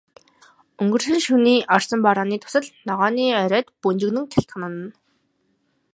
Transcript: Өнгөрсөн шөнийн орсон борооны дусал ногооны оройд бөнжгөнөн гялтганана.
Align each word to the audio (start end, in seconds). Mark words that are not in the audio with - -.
Өнгөрсөн 0.81 1.19
шөнийн 1.25 1.67
орсон 1.75 1.99
борооны 2.05 2.37
дусал 2.41 2.65
ногооны 2.89 3.25
оройд 3.43 3.67
бөнжгөнөн 3.83 4.25
гялтганана. 4.33 4.87